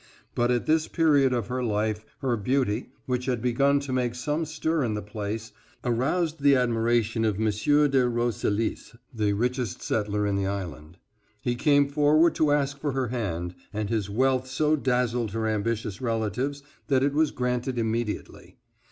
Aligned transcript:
But 0.33 0.49
at 0.49 0.65
this 0.65 0.87
period 0.87 1.31
of 1.31 1.45
her 1.45 1.63
life 1.63 2.03
her 2.21 2.35
beauty, 2.35 2.89
which 3.05 3.27
had 3.27 3.39
begun 3.39 3.79
to 3.81 3.93
make 3.93 4.15
some 4.15 4.45
stir 4.45 4.83
in 4.83 4.95
the 4.95 5.01
place, 5.03 5.51
aroused 5.83 6.41
the 6.41 6.55
admiration 6.55 7.23
of 7.23 7.35
M. 7.35 7.45
de 7.51 8.09
Roselis, 8.09 8.95
the 9.13 9.33
richest 9.33 9.83
settler 9.83 10.25
in 10.25 10.35
the 10.37 10.47
island. 10.47 10.97
He 11.39 11.53
came 11.53 11.87
forward 11.87 12.33
to 12.33 12.51
ask 12.51 12.79
for 12.79 12.93
her 12.93 13.09
hand, 13.09 13.53
and 13.71 13.91
his 13.91 14.09
wealth 14.09 14.47
so 14.47 14.75
dazzled 14.75 15.33
her 15.33 15.45
ambitious 15.45 16.01
relatives 16.01 16.63
that 16.87 17.03
it 17.03 17.13
was 17.13 17.29
granted 17.29 17.77
immediately. 17.77 18.57